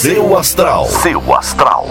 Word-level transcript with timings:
Seu 0.00 0.34
astral. 0.34 0.86
Seu 0.86 1.34
astral. 1.34 1.86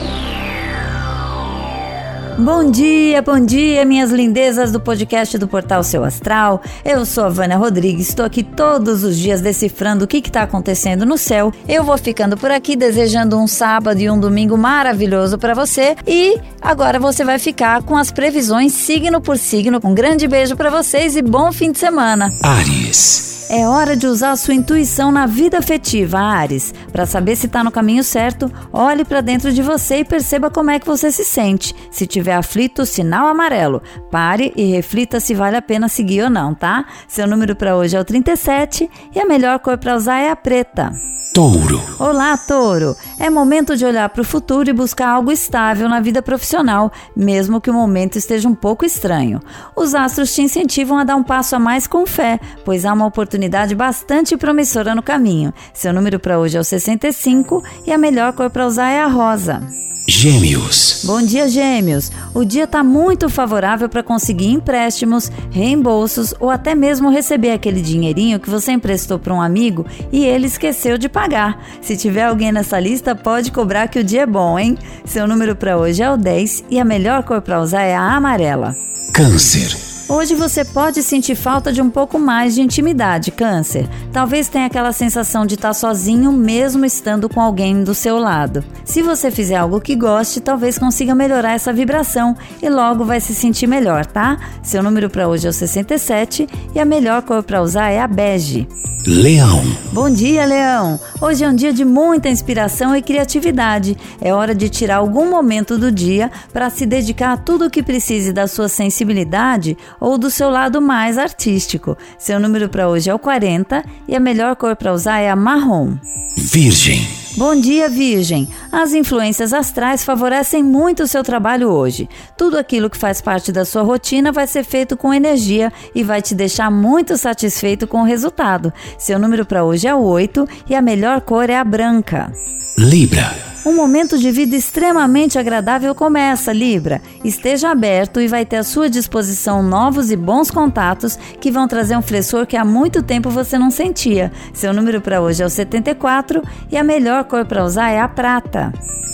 Bom 2.39 2.71
dia, 2.71 3.21
bom 3.21 3.39
dia, 3.39 3.85
minhas 3.85 4.09
lindezas 4.09 4.71
do 4.71 4.79
podcast 4.79 5.37
do 5.37 5.47
Portal 5.47 5.83
Seu 5.83 6.03
Astral. 6.03 6.59
Eu 6.83 7.05
sou 7.05 7.25
a 7.25 7.29
Vânia 7.29 7.55
Rodrigues, 7.55 8.09
estou 8.09 8.25
aqui 8.25 8.41
todos 8.41 9.03
os 9.03 9.15
dias 9.15 9.41
decifrando 9.41 10.05
o 10.05 10.07
que 10.07 10.17
está 10.17 10.41
acontecendo 10.41 11.05
no 11.05 11.19
céu. 11.19 11.53
Eu 11.67 11.83
vou 11.83 11.99
ficando 11.99 12.35
por 12.35 12.49
aqui 12.49 12.75
desejando 12.75 13.37
um 13.37 13.45
sábado 13.45 13.99
e 14.01 14.09
um 14.09 14.19
domingo 14.19 14.57
maravilhoso 14.57 15.37
para 15.37 15.53
você. 15.53 15.95
E 16.07 16.41
agora 16.59 16.97
você 16.97 17.23
vai 17.23 17.37
ficar 17.37 17.83
com 17.83 17.95
as 17.95 18.11
previsões 18.11 18.73
signo 18.73 19.21
por 19.21 19.37
signo. 19.37 19.79
Um 19.83 19.93
grande 19.93 20.27
beijo 20.27 20.55
para 20.55 20.71
vocês 20.71 21.15
e 21.15 21.21
bom 21.21 21.51
fim 21.51 21.71
de 21.71 21.77
semana. 21.77 22.31
Ares. 22.41 23.28
É 23.51 23.67
hora 23.67 23.97
de 23.97 24.05
usar 24.05 24.29
a 24.29 24.35
sua 24.35 24.53
intuição 24.53 25.11
na 25.11 25.25
vida 25.25 25.57
afetiva, 25.57 26.19
Ares. 26.19 26.71
Para 26.91 27.07
saber 27.07 27.35
se 27.35 27.47
está 27.47 27.63
no 27.63 27.71
caminho 27.71 28.03
certo, 28.03 28.51
olhe 28.71 29.03
para 29.03 29.21
dentro 29.21 29.51
de 29.51 29.63
você 29.63 29.97
e 29.97 30.05
perceba 30.05 30.51
como 30.51 30.69
é 30.69 30.77
que 30.77 30.85
você 30.85 31.11
se 31.11 31.25
sente. 31.25 31.73
Se 31.89 32.05
tiver 32.05 32.35
aflito, 32.35 32.85
sinal 32.85 33.25
amarelo. 33.25 33.81
Pare 34.11 34.53
e 34.55 34.65
reflita 34.65 35.19
se 35.19 35.33
vale 35.33 35.57
a 35.57 35.63
pena 35.63 35.89
seguir 35.89 36.21
ou 36.25 36.29
não, 36.29 36.53
tá? 36.53 36.85
Seu 37.07 37.25
número 37.25 37.55
para 37.55 37.75
hoje 37.75 37.97
é 37.97 37.99
o 37.99 38.05
37 38.05 38.87
e 39.15 39.19
a 39.19 39.25
melhor 39.25 39.57
cor 39.57 39.79
para 39.79 39.95
usar 39.95 40.19
é 40.19 40.29
a 40.29 40.35
preta. 40.35 40.91
Touro. 41.39 41.81
Olá, 41.97 42.35
Touro! 42.35 42.97
É 43.17 43.29
momento 43.29 43.77
de 43.77 43.85
olhar 43.85 44.09
para 44.09 44.21
o 44.21 44.25
futuro 44.25 44.69
e 44.69 44.73
buscar 44.73 45.07
algo 45.07 45.31
estável 45.31 45.87
na 45.87 46.01
vida 46.01 46.21
profissional, 46.21 46.91
mesmo 47.15 47.61
que 47.61 47.69
o 47.69 47.73
momento 47.73 48.17
esteja 48.17 48.49
um 48.49 48.53
pouco 48.53 48.83
estranho. 48.83 49.39
Os 49.73 49.95
astros 49.95 50.35
te 50.35 50.41
incentivam 50.41 50.97
a 50.97 51.05
dar 51.05 51.15
um 51.15 51.23
passo 51.23 51.55
a 51.55 51.59
mais 51.59 51.87
com 51.87 52.05
fé, 52.05 52.41
pois 52.65 52.83
há 52.83 52.91
uma 52.91 53.05
oportunidade 53.05 53.73
bastante 53.73 54.35
promissora 54.35 54.93
no 54.93 55.01
caminho. 55.01 55.53
Seu 55.73 55.93
número 55.93 56.19
para 56.19 56.37
hoje 56.37 56.57
é 56.57 56.59
o 56.59 56.63
65 56.63 57.63
e 57.87 57.93
a 57.93 57.97
melhor 57.97 58.33
cor 58.33 58.49
para 58.49 58.67
usar 58.67 58.89
é 58.89 58.99
a 58.99 59.07
rosa. 59.07 59.61
Gêmeos. 60.09 61.03
Bom 61.05 61.21
dia, 61.21 61.47
Gêmeos. 61.47 62.11
O 62.33 62.43
dia 62.43 62.63
está 62.63 62.83
muito 62.83 63.29
favorável 63.29 63.87
para 63.87 64.01
conseguir 64.01 64.47
empréstimos, 64.47 65.31
reembolsos 65.51 66.33
ou 66.39 66.49
até 66.49 66.73
mesmo 66.73 67.11
receber 67.11 67.51
aquele 67.51 67.79
dinheirinho 67.79 68.39
que 68.39 68.49
você 68.49 68.71
emprestou 68.71 69.19
para 69.19 69.33
um 69.33 69.41
amigo 69.41 69.85
e 70.11 70.25
ele 70.25 70.47
esqueceu 70.47 70.97
de 70.97 71.07
pagar. 71.07 71.63
Se 71.79 71.95
tiver 71.95 72.23
alguém 72.23 72.51
nessa 72.51 72.79
lista, 72.79 73.15
pode 73.15 73.51
cobrar 73.51 73.87
que 73.87 73.99
o 73.99 74.03
dia 74.03 74.23
é 74.23 74.25
bom, 74.25 74.57
hein? 74.57 74.75
Seu 75.05 75.27
número 75.27 75.55
para 75.55 75.77
hoje 75.77 76.01
é 76.01 76.11
o 76.11 76.17
10 76.17 76.63
e 76.71 76.79
a 76.79 76.85
melhor 76.85 77.21
cor 77.21 77.39
para 77.39 77.61
usar 77.61 77.83
é 77.83 77.95
a 77.95 78.15
amarela. 78.15 78.75
Câncer. 79.13 79.88
Hoje 80.09 80.33
você 80.33 80.65
pode 80.65 81.03
sentir 81.03 81.35
falta 81.35 81.71
de 81.71 81.83
um 81.83 81.89
pouco 81.91 82.17
mais 82.17 82.55
de 82.55 82.63
intimidade, 82.63 83.29
Câncer. 83.29 83.87
Talvez 84.11 84.49
tenha 84.49 84.65
aquela 84.65 84.91
sensação 84.91 85.45
de 85.45 85.53
estar 85.53 85.71
sozinho 85.71 86.31
mesmo 86.31 86.83
estando 86.83 87.29
com 87.29 87.39
alguém 87.39 87.83
do 87.83 87.93
seu 87.93 88.17
lado. 88.17 88.63
Se 88.83 89.03
você 89.03 89.29
fizer 89.29 89.57
algo 89.57 89.79
que 89.79 89.95
goste, 89.95 90.41
talvez 90.41 90.79
consiga 90.79 91.13
melhorar 91.13 91.53
essa 91.53 91.71
vibração 91.71 92.35
e 92.59 92.67
logo 92.67 93.05
vai 93.05 93.21
se 93.21 93.35
sentir 93.35 93.67
melhor, 93.67 94.03
tá? 94.03 94.39
Seu 94.63 94.81
número 94.81 95.11
para 95.11 95.27
hoje 95.27 95.45
é 95.45 95.51
o 95.51 95.53
67 95.53 96.49
e 96.73 96.79
a 96.79 96.85
melhor 96.85 97.21
cor 97.21 97.43
para 97.43 97.61
usar 97.61 97.91
é 97.91 98.01
a 98.01 98.07
bege. 98.07 98.67
Leão. 99.07 99.63
Bom 99.93 100.09
dia, 100.09 100.45
Leão! 100.45 100.99
Hoje 101.21 101.43
é 101.43 101.47
um 101.47 101.55
dia 101.55 101.71
de 101.71 101.85
muita 101.85 102.27
inspiração 102.27 102.93
e 102.95 103.01
criatividade. 103.01 103.97
É 104.19 104.33
hora 104.33 104.53
de 104.53 104.67
tirar 104.67 104.97
algum 104.97 105.29
momento 105.29 105.77
do 105.77 105.89
dia 105.89 106.29
para 106.51 106.69
se 106.69 106.85
dedicar 106.85 107.31
a 107.31 107.37
tudo 107.37 107.65
o 107.65 107.69
que 107.69 107.81
precise 107.81 108.33
da 108.33 108.45
sua 108.45 108.67
sensibilidade 108.67 109.77
ou 109.99 110.17
do 110.17 110.29
seu 110.29 110.49
lado 110.49 110.81
mais 110.81 111.17
artístico. 111.17 111.97
Seu 112.17 112.39
número 112.39 112.69
para 112.69 112.87
hoje 112.89 113.09
é 113.09 113.13
o 113.13 113.19
40 113.19 113.83
e 114.07 114.15
a 114.15 114.19
melhor 114.19 114.55
cor 114.55 114.75
para 114.75 114.93
usar 114.93 115.19
é 115.19 115.29
a 115.29 115.35
marrom. 115.35 115.97
Virgem. 116.37 117.19
Bom 117.37 117.55
dia, 117.55 117.87
Virgem! 117.87 118.49
As 118.71 118.91
influências 118.91 119.53
astrais 119.53 120.03
favorecem 120.03 120.63
muito 120.63 121.03
o 121.03 121.07
seu 121.07 121.23
trabalho 121.23 121.69
hoje. 121.69 122.09
Tudo 122.35 122.57
aquilo 122.57 122.89
que 122.89 122.97
faz 122.97 123.21
parte 123.21 123.51
da 123.51 123.63
sua 123.63 123.81
rotina 123.81 124.31
vai 124.31 124.47
ser 124.47 124.63
feito 124.63 124.97
com 124.97 125.13
energia 125.13 125.71
e 125.93 126.03
vai 126.03 126.21
te 126.21 126.35
deixar 126.35 126.69
muito 126.69 127.17
satisfeito 127.17 127.87
com 127.87 128.01
o 128.01 128.05
resultado. 128.05 128.73
Seu 128.97 129.19
número 129.19 129.45
para 129.45 129.63
hoje 129.63 129.87
é 129.87 129.95
o 129.95 130.01
8 130.01 130.47
e 130.69 130.75
a 130.75 130.81
melhor 130.81 131.21
cor 131.21 131.49
é 131.49 131.55
a 131.55 131.63
branca. 131.63 132.31
Libra. 132.77 133.48
Um 133.69 133.75
momento 133.75 134.17
de 134.17 134.31
vida 134.31 134.55
extremamente 134.55 135.37
agradável 135.37 135.93
começa, 135.93 136.51
Libra. 136.51 137.03
Esteja 137.23 137.69
aberto 137.69 138.19
e 138.19 138.27
vai 138.27 138.43
ter 138.43 138.55
à 138.55 138.63
sua 138.63 138.89
disposição 138.89 139.61
novos 139.61 140.09
e 140.09 140.15
bons 140.15 140.49
contatos 140.49 141.15
que 141.39 141.51
vão 141.51 141.67
trazer 141.67 141.95
um 141.95 142.01
frescor 142.01 142.47
que 142.47 142.57
há 142.57 142.65
muito 142.65 143.03
tempo 143.03 143.29
você 143.29 143.59
não 143.59 143.69
sentia. 143.69 144.31
Seu 144.55 144.73
número 144.73 145.01
para 145.01 145.21
hoje 145.21 145.43
é 145.43 145.45
o 145.45 145.49
74 145.51 146.41
e 146.71 146.77
a 146.77 146.83
melhor 146.83 147.25
cor 147.25 147.45
para 147.45 147.63
usar 147.63 147.91
é 147.91 147.99
a 147.99 148.07
prata. 148.07 148.73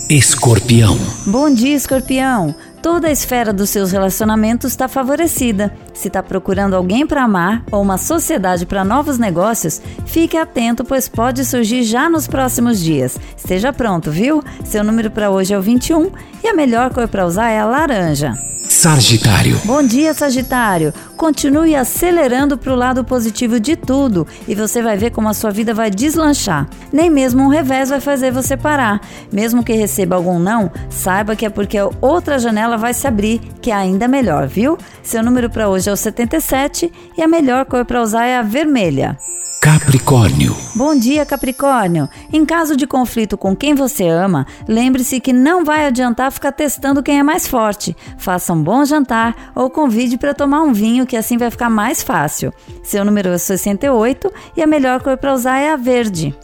Escorpião. 0.10 1.00
Bom 1.26 1.52
dia, 1.52 1.76
Escorpião. 1.76 2.54
Toda 2.80 3.08
a 3.08 3.12
esfera 3.12 3.52
dos 3.52 3.72
seus 3.72 3.92
relacionamentos 3.92 4.70
está 4.72 4.88
favorecida. 4.88 5.76
Se 5.96 6.10
está 6.10 6.22
procurando 6.22 6.76
alguém 6.76 7.08
para 7.08 7.24
amar 7.24 7.64
ou 7.72 7.82
uma 7.82 7.98
sociedade 7.98 8.68
para 8.68 8.84
novos 8.84 9.18
negócios, 9.18 9.82
fique 10.06 10.38
atento, 10.38 10.86
pois 10.86 11.10
pode 11.10 11.44
surgir 11.44 11.82
já 11.82 12.08
nos 12.08 12.28
próximos 12.28 12.80
dias. 12.80 13.18
Esteja 13.36 13.74
pronto, 13.74 14.12
viu? 14.12 14.44
Seu 14.64 14.84
número 14.84 15.10
para 15.10 15.32
hoje 15.32 15.56
é 15.56 15.58
o 15.58 15.62
21 15.62 16.12
e 16.44 16.48
a 16.50 16.54
melhor 16.54 16.94
cor 16.94 17.08
para 17.08 17.26
usar 17.26 17.50
é 17.50 17.60
a 17.60 17.66
laranja. 17.66 18.55
Sagitário. 18.76 19.58
Bom 19.64 19.82
dia, 19.82 20.14
Sagitário. 20.14 20.94
Continue 21.16 21.78
acelerando 21.78 22.58
para 22.58 22.74
o 22.74 22.76
lado 22.76 23.06
positivo 23.06 23.58
de 23.58 23.78
tudo 23.78 24.28
e 24.46 24.54
você 24.54 24.82
vai 24.82 24.98
ver 24.98 25.12
como 25.12 25.30
a 25.30 25.34
sua 25.34 25.50
vida 25.50 25.74
vai 25.74 25.90
deslanchar. 25.90 26.68
Nem 26.92 27.10
mesmo 27.10 27.42
um 27.42 27.48
revés 27.48 27.90
vai 27.90 28.02
fazer 28.02 28.32
você 28.32 28.58
parar. 28.58 29.00
Mesmo 29.32 29.64
que 29.64 29.72
receba 29.72 30.18
algum 30.18 30.38
não, 30.38 30.70
saiba 30.90 31.38
que 31.38 31.46
é 31.46 31.50
porque 31.50 31.78
outra 32.02 32.38
janela 32.38 32.76
vai 32.76 32.94
se 32.94 33.08
abrir, 33.08 33.40
que 33.62 33.72
é 33.72 33.74
ainda 33.74 34.10
melhor, 34.10 34.46
viu? 34.46 34.78
Seu 35.02 35.24
número 35.24 35.50
para 35.50 35.70
hoje 35.70 35.90
é 35.90 35.94
o 35.94 35.98
77 35.98 36.92
e 37.18 37.24
a 37.24 37.30
melhor 37.30 37.64
cor 37.64 37.86
para 37.86 38.02
usar 38.02 38.26
é 38.26 38.38
a 38.38 38.42
vermelha. 38.42 39.18
Capricórnio. 39.66 40.56
Bom 40.76 40.96
dia, 40.96 41.26
Capricórnio. 41.26 42.08
Em 42.32 42.46
caso 42.46 42.78
de 42.78 42.86
conflito 42.86 43.36
com 43.36 43.56
quem 43.56 43.74
você 43.74 44.08
ama, 44.08 44.46
lembre-se 44.68 45.20
que 45.20 45.34
não 45.34 45.66
vai 45.66 45.88
adiantar 45.88 46.32
ficar 46.32 46.52
testando 46.52 47.02
quem 47.02 47.18
é 47.18 47.24
mais 47.24 47.48
forte. 47.48 47.98
Faça 48.16 48.54
um 48.54 48.62
bom 48.62 48.86
jantar 48.86 49.52
ou 49.56 49.68
convide 49.68 50.20
para 50.20 50.36
tomar 50.36 50.62
um 50.62 50.72
vinho, 50.72 51.08
que 51.08 51.18
assim 51.18 51.36
vai 51.36 51.50
ficar 51.50 51.72
mais 51.72 52.04
fácil. 52.04 52.54
Seu 52.84 53.04
número 53.04 53.30
é 53.30 53.40
68 53.40 54.32
e 54.56 54.62
a 54.62 54.68
melhor 54.68 55.02
cor 55.02 55.18
para 55.18 55.34
usar 55.34 55.58
é 55.58 55.72
a 55.72 55.76
verde. 55.76 56.36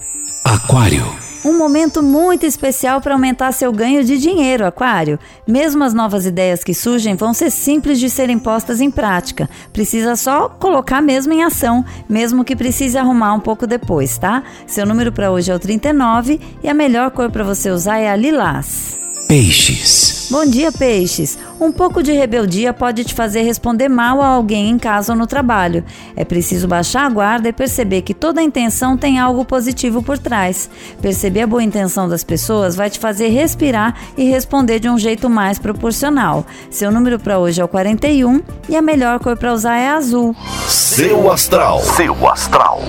Aquário. 0.44 1.21
Um 1.44 1.58
momento 1.58 2.04
muito 2.04 2.46
especial 2.46 3.02
para 3.02 3.16
aumentar 3.16 3.52
seu 3.52 3.72
ganho 3.72 4.04
de 4.04 4.20
dinheiro, 4.20 4.64
Aquário. 4.64 5.18
Mesmo 5.48 5.84
as 5.84 5.92
novas 5.92 6.28
ideias 6.28 6.64
que 6.64 6.74
surgem 6.74 7.16
vão 7.16 7.34
ser 7.34 7.50
simples 7.50 8.00
de 8.00 8.12
serem 8.12 8.38
postas 8.38 8.80
em 8.80 8.92
prática. 8.92 9.50
Precisa 9.74 10.16
só 10.16 10.48
colocar 10.48 11.02
mesmo 11.02 11.34
em 11.34 11.44
ação, 11.44 11.84
mesmo 12.08 12.46
que 12.46 12.56
precise 12.56 12.96
arrumar 12.96 13.34
um 13.34 13.40
pouco 13.40 13.66
depois, 13.66 14.20
tá? 14.20 14.44
Seu 14.68 14.86
número 14.86 15.12
para 15.12 15.32
hoje 15.32 15.52
é 15.52 15.56
o 15.56 15.60
39 15.60 16.40
e 16.64 16.70
a 16.70 16.76
melhor 16.76 17.10
cor 17.10 17.32
para 17.32 17.44
você 17.44 17.72
usar 17.72 17.98
é 17.98 18.12
a 18.12 18.16
lilás. 18.16 19.01
Peixes. 19.32 20.28
Bom 20.30 20.46
dia, 20.46 20.74
peixes. 20.74 21.40
Um 21.58 21.72
pouco 21.72 22.04
de 22.04 22.12
rebeldia 22.12 22.74
pode 22.74 23.06
te 23.06 23.14
fazer 23.14 23.44
responder 23.44 23.88
mal 23.88 24.22
a 24.22 24.28
alguém 24.28 24.70
em 24.70 24.78
casa 24.78 25.14
ou 25.14 25.18
no 25.18 25.26
trabalho. 25.26 25.86
É 26.18 26.26
preciso 26.26 26.68
baixar 26.68 27.06
a 27.06 27.10
guarda 27.10 27.48
e 27.48 27.54
perceber 27.54 28.02
que 28.02 28.14
toda 28.14 28.42
intenção 28.42 28.98
tem 28.98 29.20
algo 29.20 29.46
positivo 29.46 30.04
por 30.04 30.20
trás. 30.20 30.70
Perceber 31.02 31.44
a 31.44 31.48
boa 31.48 31.64
intenção 31.64 32.10
das 32.10 32.26
pessoas 32.26 32.76
vai 32.76 32.90
te 32.90 33.00
fazer 33.00 33.30
respirar 33.30 33.96
e 34.18 34.26
responder 34.26 34.80
de 34.80 34.90
um 34.90 34.98
jeito 34.98 35.30
mais 35.30 35.58
proporcional. 35.58 36.46
Seu 36.70 36.92
número 36.92 37.18
para 37.18 37.40
hoje 37.40 37.62
é 37.62 37.64
o 37.64 37.70
41 37.70 38.42
e 38.68 38.76
a 38.76 38.82
melhor 38.82 39.18
cor 39.20 39.38
para 39.38 39.54
usar 39.54 39.78
é 39.78 39.92
azul. 39.92 40.36
Seu 40.68 41.32
astral. 41.32 41.80
Seu 41.80 42.28
astral. 42.28 42.82